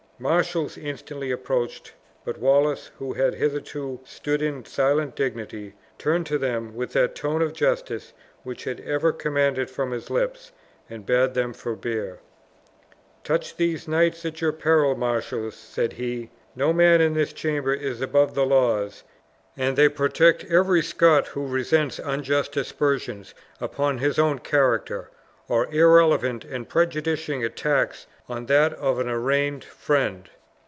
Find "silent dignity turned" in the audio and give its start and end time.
4.63-6.27